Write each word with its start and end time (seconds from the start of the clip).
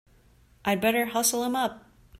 I'd 0.65 0.81
better 0.81 1.05
hustle 1.05 1.43
him 1.43 1.55
up! 1.55 1.85